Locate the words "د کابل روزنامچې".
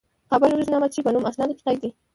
0.25-0.99